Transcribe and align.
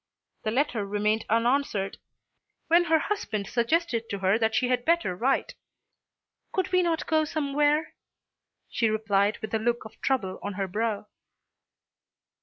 The 0.43 0.49
letter 0.49 0.83
remained 0.83 1.27
unanswered, 1.29 1.99
when 2.69 2.85
her 2.85 2.97
husband 2.97 3.45
suggested 3.45 4.09
to 4.09 4.17
her 4.17 4.39
that 4.39 4.55
she 4.55 4.67
had 4.69 4.83
better 4.83 5.15
write. 5.15 5.53
"Could 6.51 6.71
we 6.71 6.81
not 6.81 7.05
go 7.05 7.23
somewhere?" 7.23 7.93
she 8.67 8.89
replied 8.89 9.37
with 9.43 9.53
a 9.53 9.59
look 9.59 9.85
of 9.85 10.01
trouble 10.01 10.39
on 10.41 10.53
her 10.53 10.67
brow. 10.67 11.05